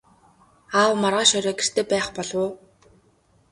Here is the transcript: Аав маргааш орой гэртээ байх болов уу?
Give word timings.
Аав 0.79 0.93
маргааш 1.01 1.31
орой 1.37 1.55
гэртээ 1.57 1.85
байх 1.91 2.07
болов 2.15 2.39
уу? 2.43 2.51